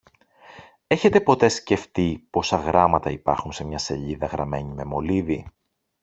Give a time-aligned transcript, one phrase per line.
[0.87, 5.47] Έχετε ποτέ σκεφτεί πόσα γράμματα υπάρχουν σε μια σελίδα γραμμένη με μολύβι